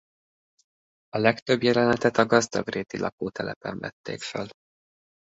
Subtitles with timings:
[1.09, 4.47] A legtöbb jelenetet a gazdagréti lakótelepen vették fel.